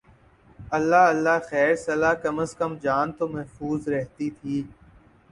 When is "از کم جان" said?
2.39-3.11